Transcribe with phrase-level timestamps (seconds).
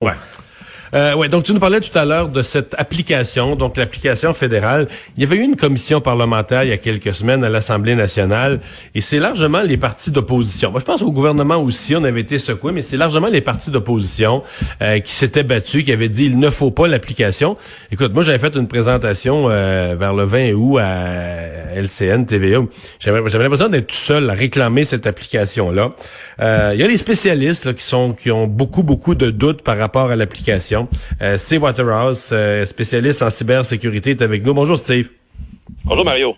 [0.00, 0.12] 喂。
[0.94, 4.88] Euh, ouais, donc tu nous parlais tout à l'heure de cette application, donc l'application fédérale.
[5.16, 8.60] Il y avait eu une commission parlementaire il y a quelques semaines à l'Assemblée nationale,
[8.94, 10.70] et c'est largement les partis d'opposition.
[10.70, 13.70] Moi, je pense au gouvernement aussi, on avait été secoué, mais c'est largement les partis
[13.70, 14.42] d'opposition
[14.82, 17.56] euh, qui s'étaient battus, qui avaient dit il ne faut pas l'application.
[17.90, 22.60] Écoute, moi j'avais fait une présentation euh, vers le 20 août à LCN TVA.
[22.98, 25.92] J'avais l'impression d'être tout seul à réclamer cette application-là.
[26.40, 29.62] Euh, il y a des spécialistes là, qui sont qui ont beaucoup beaucoup de doutes
[29.62, 30.75] par rapport à l'application.
[31.22, 34.54] Euh, Steve Waterhouse, euh, spécialiste en cybersécurité, est avec nous.
[34.54, 35.10] Bonjour Steve.
[35.84, 36.36] Bonjour Mario.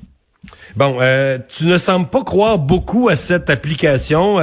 [0.76, 4.38] Bon, euh, tu ne sembles pas croire beaucoup à cette application.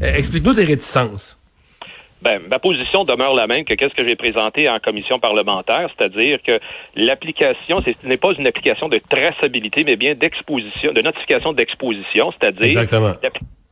[0.00, 1.38] Explique-nous tes réticences.
[2.22, 6.38] Ben, ma position demeure la même que qu'est-ce que j'ai présenté en commission parlementaire, c'est-à-dire
[6.46, 6.60] que
[6.94, 12.86] l'application, ce n'est pas une application de traçabilité, mais bien d'exposition, de notification d'exposition, c'est-à-dire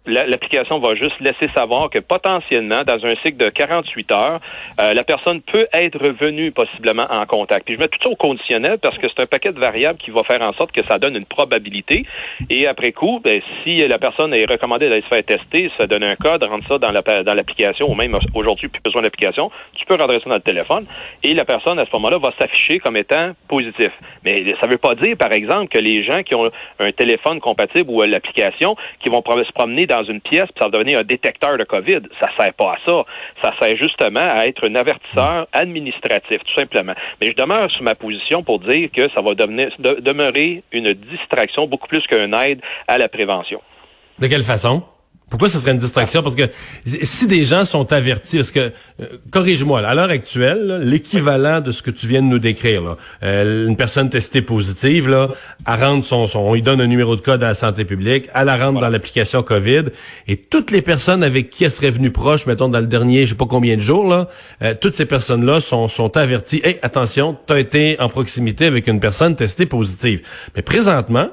[0.06, 4.40] l'application va juste laisser savoir que potentiellement, dans un cycle de 48 heures,
[4.80, 7.66] euh, la personne peut être revenue possiblement en contact.
[7.66, 10.10] Puis je mets tout ça au conditionnel parce que c'est un paquet de variables qui
[10.10, 12.06] va faire en sorte que ça donne une probabilité.
[12.48, 16.02] Et après coup, ben, si la personne est recommandée d'aller se faire tester, ça donne
[16.02, 16.92] un code, rentre ça dans
[17.34, 20.86] l'application, la, ou même aujourd'hui, plus besoin d'application, tu peux rentrer ça dans le téléphone,
[21.22, 23.90] et la personne, à ce moment-là, va s'afficher comme étant positif.
[24.24, 27.40] Mais ça ne veut pas dire, par exemple, que les gens qui ont un téléphone
[27.40, 31.02] compatible ou l'application, qui vont se promener dans une pièce, puis ça va devenir un
[31.02, 32.00] détecteur de COVID.
[32.18, 33.04] Ça sert pas à ça.
[33.42, 36.94] Ça sert justement à être un avertisseur administratif, tout simplement.
[37.20, 41.88] Mais je demeure sur ma position pour dire que ça va demeurer une distraction beaucoup
[41.88, 43.60] plus qu'une aide à la prévention.
[44.18, 44.82] De quelle façon?
[45.30, 46.24] Pourquoi ce serait une distraction?
[46.24, 46.42] Parce que
[47.04, 51.82] si des gens sont avertis, parce que, euh, corrige-moi, à l'heure actuelle, l'équivalent de ce
[51.82, 55.28] que tu viens de nous décrire, euh, une personne testée positive, là,
[55.68, 58.26] elle rentre son, son, on lui donne un numéro de code à la santé publique,
[58.34, 59.84] elle la rentre dans l'application COVID,
[60.26, 63.30] et toutes les personnes avec qui elle serait venue proche, mettons dans le dernier, je
[63.30, 64.12] sais pas combien de jours,
[64.62, 68.88] euh, toutes ces personnes-là sont, sont averties, hey, attention, tu as été en proximité avec
[68.88, 70.22] une personne testée positive.
[70.56, 71.28] Mais présentement,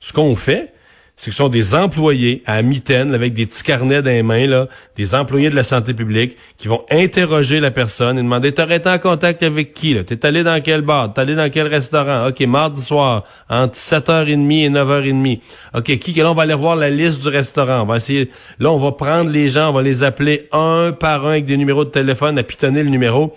[0.00, 0.72] ce qu'on fait,
[1.18, 4.46] c'est que ce sont des employés à mitaine avec des petits carnets dans les mains,
[4.46, 8.76] là, des employés de la santé publique qui vont interroger la personne et demander T'aurais
[8.76, 9.96] été en contact avec qui?
[10.04, 11.12] T'es allé dans quel bar?
[11.12, 12.28] T'es allé dans quel restaurant?
[12.28, 15.40] OK, mardi soir, entre 7h30 et 9h30.
[15.74, 17.82] OK, qui là, on va aller voir la liste du restaurant.
[17.82, 18.30] On va essayer.
[18.60, 21.56] Là, on va prendre les gens, on va les appeler un par un avec des
[21.56, 23.34] numéros de téléphone, à pitonner le numéro.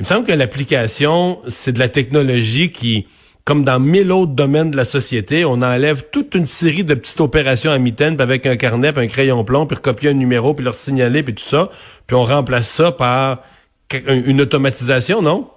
[0.00, 3.06] Il me semble que l'application, c'est de la technologie qui
[3.44, 7.20] comme dans mille autres domaines de la société, on enlève toute une série de petites
[7.20, 10.64] opérations à mitaine, avec un carnet, puis un crayon plomb, puis recopier un numéro, puis
[10.64, 11.68] leur signaler, puis tout ça,
[12.06, 13.40] puis on remplace ça par
[14.08, 15.50] une automatisation, non?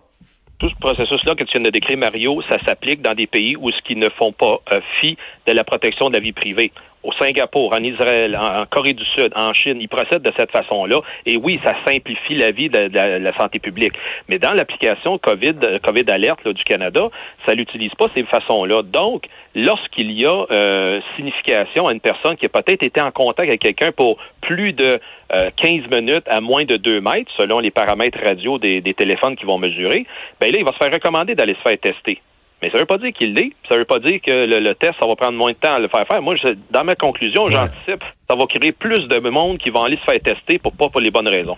[0.59, 3.69] Tout ce processus-là que tu viens de décrire, Mario, ça s'applique dans des pays où
[3.71, 5.15] ce qui ne font pas euh, fi
[5.45, 6.71] de la protection de la vie privée
[7.03, 11.01] au Singapour, en Israël, en, Corée du Sud, en Chine, ils procèdent de cette façon-là.
[11.25, 13.93] Et oui, ça simplifie la vie de, la, santé publique.
[14.27, 17.09] Mais dans l'application COVID, COVID Alert du Canada,
[17.45, 18.81] ça l'utilise pas ces façons-là.
[18.83, 19.25] Donc,
[19.55, 23.61] lorsqu'il y a euh, signification à une personne qui a peut-être été en contact avec
[23.61, 28.19] quelqu'un pour plus de 15 euh, minutes à moins de 2 mètres, selon les paramètres
[28.23, 30.05] radio des, des téléphones qui vont mesurer,
[30.41, 32.21] ben là, il va se faire recommander d'aller se faire tester.
[32.61, 33.51] Mais ça ne veut pas dire qu'il l'est.
[33.69, 35.79] Ça ne veut pas dire que le, test, ça va prendre moins de temps à
[35.79, 36.21] le faire faire.
[36.21, 39.97] Moi, je, dans ma conclusion, j'anticipe, ça va créer plus de monde qui vont aller
[39.97, 41.57] se faire tester pour pas pour les bonnes raisons.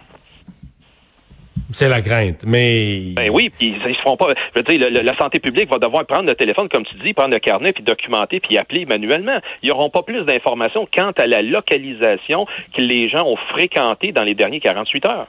[1.72, 3.14] C'est la crainte, mais...
[3.16, 4.34] Ben oui, puis ils se font pas...
[4.56, 7.34] Je veux dire, la santé publique va devoir prendre le téléphone, comme tu dis, prendre
[7.34, 9.40] le carnet, puis documenter, puis appeler manuellement.
[9.62, 14.24] Ils n'auront pas plus d'informations quant à la localisation que les gens ont fréquenté dans
[14.24, 15.28] les derniers 48 heures.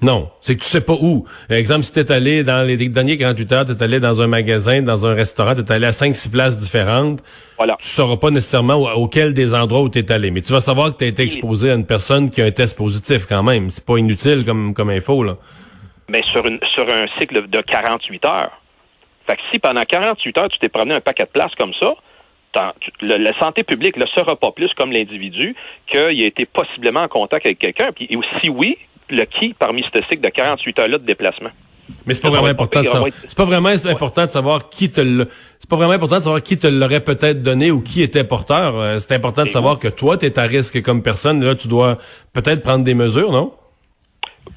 [0.00, 1.26] Non, c'est que tu sais pas où.
[1.50, 5.06] Exemple, si t'es allé dans les derniers 48 heures, t'es allé dans un magasin, dans
[5.06, 7.20] un restaurant, t'es allé à 5-6 places différentes,
[7.56, 7.76] voilà.
[7.80, 10.30] tu sauras pas nécessairement auquel des endroits où t'es allé.
[10.30, 12.76] Mais tu vas savoir que t'as été exposé à une personne qui a un test
[12.78, 13.70] positif quand même.
[13.70, 15.36] C'est pas inutile comme, comme info, là.
[16.08, 18.62] Mais sur, une, sur un cycle de 48 heures.
[19.26, 21.94] Fait que si pendant 48 heures, tu t'es promené un paquet de places comme ça,
[23.02, 25.54] la santé publique ne sera pas plus comme l'individu
[25.86, 27.90] qu'il a été possiblement en contact avec quelqu'un.
[27.92, 28.08] Puis
[28.40, 28.78] si oui,
[29.10, 31.50] le qui parmi ce cycle de 48 heures-là de déplacement.
[32.06, 33.10] Mais c'est pas vraiment important de savoir.
[33.26, 35.28] C'est pas vraiment important de savoir qui te le.
[35.58, 38.78] C'est pas vraiment important de savoir qui te l'aurait peut-être donné ou qui était porteur.
[38.78, 41.42] Euh, c'est important de savoir que toi, tu es à risque comme personne.
[41.44, 41.98] Là, tu dois
[42.32, 43.52] peut-être prendre des mesures, non?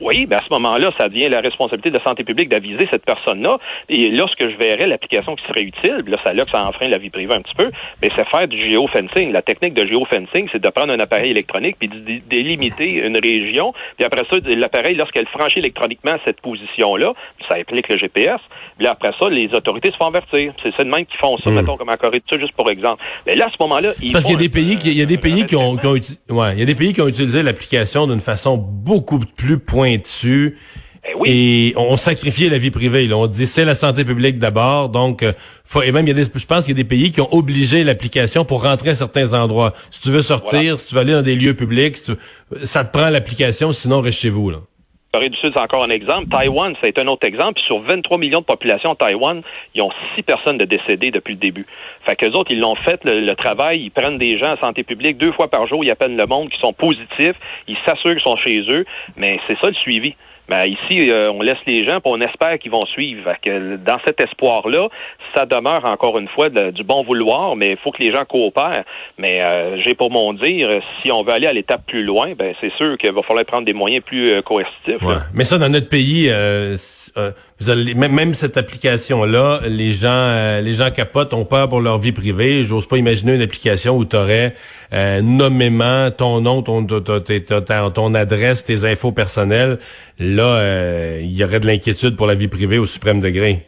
[0.01, 3.05] Oui, ben à ce moment-là, ça devient la responsabilité de la santé publique d'aviser cette
[3.05, 3.59] personne-là.
[3.87, 6.97] Et lorsque je verrais l'application qui serait utile, là, ça là que ça enfreint la
[6.97, 7.69] vie privée un petit peu,
[8.01, 9.31] mais c'est faire du géofencing.
[9.31, 13.73] La technique de géofencing, c'est de prendre un appareil électronique puis de délimiter une région,
[13.97, 17.13] puis après ça, l'appareil, lorsqu'elle franchit électroniquement cette position-là,
[17.47, 18.39] ça implique le GPS,
[18.77, 20.53] puis après ça, les autorités se font avertir.
[20.63, 21.55] C'est ça de même qui font ça, hmm.
[21.55, 23.03] mettons, comme en Corée du Sud, juste pour exemple.
[23.27, 25.05] Mais là, à ce moment-là, Parce qu'il y a des pays qui, il y a
[25.05, 27.43] des pays qui ont, qui ont, ouais, il y a des pays qui ont utilisé
[27.43, 29.59] l'application d'une façon beaucoup plus
[29.97, 30.57] dessus.
[31.03, 33.07] Eh et on sacrifiait la vie privée.
[33.07, 33.17] Là.
[33.17, 34.89] On dit c'est la santé publique d'abord.
[34.89, 35.33] Donc, euh,
[35.65, 37.21] faut, et même il y a des, je pense qu'il y a des pays qui
[37.21, 39.73] ont obligé l'application pour rentrer à certains endroits.
[39.89, 41.97] Si tu veux sortir, si tu veux aller dans des lieux publics,
[42.63, 44.51] ça te prend l'application, sinon reste chez vous.
[44.51, 44.59] Là.
[45.13, 46.29] Corée du Sud, c'est encore un exemple.
[46.29, 47.59] Taïwan, c'est un autre exemple.
[47.67, 49.41] sur 23 millions de population, Taïwan,
[49.75, 51.65] ils ont six personnes de décédées depuis le début.
[52.05, 53.81] Fait qu'eux autres, ils l'ont fait, le, travail.
[53.81, 55.83] Ils prennent des gens en santé publique deux fois par jour.
[55.83, 57.35] Ils appellent le monde qui sont positifs.
[57.67, 58.85] Ils s'assurent qu'ils sont chez eux.
[59.17, 60.15] Mais c'est ça le suivi.
[60.51, 63.31] Ben, ici, euh, on laisse les gens, puis on espère qu'ils vont suivre.
[63.41, 64.89] Que dans cet espoir-là,
[65.33, 68.83] ça demeure encore une fois du bon vouloir, mais il faut que les gens coopèrent.
[69.17, 70.67] Mais euh, j'ai pour mon dire,
[71.01, 73.65] si on veut aller à l'étape plus loin, ben c'est sûr qu'il va falloir prendre
[73.65, 75.01] des moyens plus euh, coercitifs.
[75.33, 76.29] Mais ça, dans notre pays,
[77.67, 82.63] allez, même, cette application-là, les gens, les gens capotent, ont peur pour leur vie privée.
[82.63, 84.55] J'ose pas imaginer une application où tu aurais
[84.91, 89.79] nommément ton nom, ton, ton, ton adresse, tes infos personnelles
[90.21, 93.65] là, euh, il y aurait de l'inquiétude pour la vie privée au suprême degré.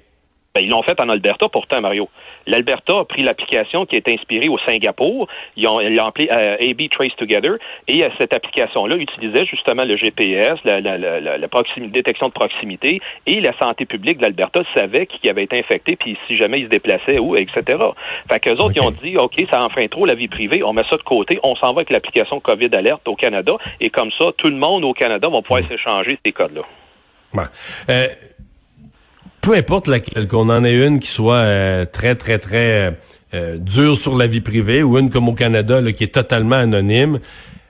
[0.55, 2.09] Ben, ils l'ont fait en Alberta pourtant, Mario.
[2.45, 5.27] L'Alberta a pris l'application qui est inspirée au Singapour.
[5.57, 7.57] Ils l'ont appelée euh, AB Trace Together.
[7.87, 11.47] Et euh, cette application-là utilisait justement le GPS, la, la, la, la
[11.87, 13.01] détection de proximité.
[13.25, 16.65] Et la santé publique de l'Alberta savait qui avait été infecté, puis si jamais il
[16.65, 17.79] se déplaçait, où, etc.
[18.31, 20.83] Fait qu'eux autres, ils ont dit, OK, ça enfreint trop la vie privée, on met
[20.87, 23.53] ça de côté, on s'en va avec l'application COVID Alerte au Canada.
[23.79, 26.61] Et comme ça, tout le monde au Canada va pouvoir s'échanger ces codes-là.
[27.89, 28.07] Euh,
[29.43, 32.97] peu importe laquelle, qu'on en ait une qui soit euh, très, très, très
[33.33, 36.55] euh, dure sur la vie privée ou une comme au Canada là, qui est totalement
[36.55, 37.19] anonyme,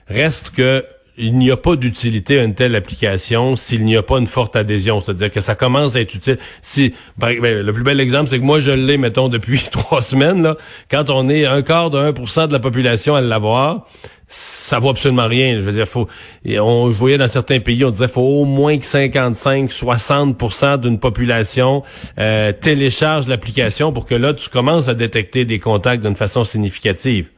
[0.08, 0.84] reste que
[1.16, 4.56] il n'y a pas d'utilité à une telle application s'il n'y a pas une forte
[4.56, 5.00] adhésion.
[5.00, 6.38] C'est-à-dire que ça commence à être utile.
[6.60, 10.42] Si, ben, le plus bel exemple, c'est que moi, je l'ai, mettons, depuis trois semaines.
[10.42, 10.56] Là,
[10.90, 13.86] quand on est un quart de 1% de la population à l'avoir,
[14.28, 15.56] ça vaut absolument rien.
[15.56, 16.08] Je veux dire, faut,
[16.46, 21.82] on, je dans certains pays, on disait faut au moins que 55, 60% d'une population
[22.18, 27.30] euh, télécharge l'application pour que là, tu commences à détecter des contacts d'une façon significative.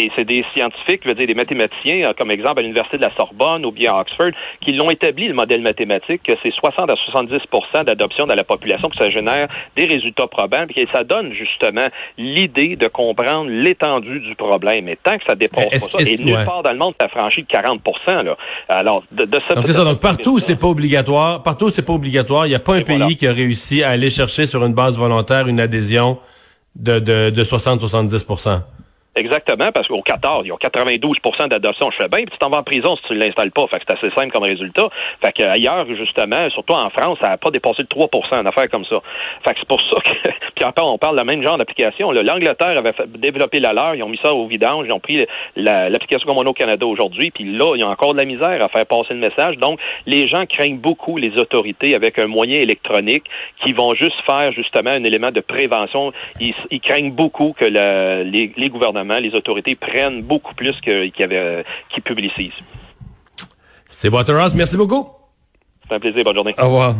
[0.00, 3.02] Et c'est des scientifiques, je veux dire des mathématiciens, euh, comme exemple à l'Université de
[3.02, 4.30] la Sorbonne ou bien à Oxford,
[4.62, 8.88] qui l'ont établi, le modèle mathématique, que c'est 60 à 70% d'adoption de la population,
[8.88, 11.86] que ça génère des résultats probants, et ça donne justement
[12.16, 14.88] l'idée de comprendre l'étendue du problème.
[14.88, 17.44] Et tant que ça dépasse pas ça, et nulle part dans le monde, ça franchit
[17.44, 17.82] 40
[18.24, 18.36] là.
[18.70, 19.84] Alors, de, de donc, c'est ça.
[19.84, 21.42] Donc, partout, c'est pas obligatoire.
[21.42, 22.46] Partout, c'est pas obligatoire.
[22.46, 24.96] Il n'y a pas un pays qui a réussi à aller chercher sur une base
[24.96, 26.18] volontaire une adhésion
[26.74, 28.24] de, de, de 60-70
[29.20, 31.90] Exactement, parce qu'au 14, ils ont 92% d'adoption.
[31.90, 33.66] Je fais bien, puis tu t'en vas en prison si tu ne l'installes pas.
[33.66, 34.88] Fait que c'est assez simple comme résultat.
[35.20, 38.08] Fait qu'ailleurs, justement, surtout en France, ça n'a pas dépassé le 3
[38.40, 38.96] une affaire comme ça.
[39.44, 42.12] Fait que c'est pour ça que, puis encore, on parle de même genre d'application.
[42.12, 46.26] L'Angleterre avait développé la leur, ils ont mis ça au vidange, ils ont pris l'application
[46.26, 48.68] comme on au Canada aujourd'hui, puis là, il y a encore de la misère à
[48.70, 49.58] faire passer le message.
[49.58, 53.24] Donc, les gens craignent beaucoup les autorités avec un moyen électronique
[53.62, 56.12] qui vont juste faire justement un élément de prévention.
[56.40, 61.62] Ils, craignent beaucoup que les gouvernements les autorités prennent beaucoup plus qu'ils euh,
[62.04, 62.52] publicisent.
[63.88, 65.08] C'est Waterhouse, merci beaucoup.
[65.88, 66.54] C'est un plaisir, bonne journée.
[66.58, 66.94] Au revoir.